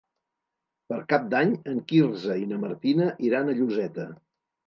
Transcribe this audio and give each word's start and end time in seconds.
Per 0.93 0.97
Cap 1.13 1.25
d'Any 1.33 1.51
en 1.73 1.83
Quirze 1.91 2.39
i 2.45 2.49
na 2.53 2.59
Martina 2.63 3.09
iran 3.27 3.51
a 3.51 3.55
Lloseta. 3.61 4.09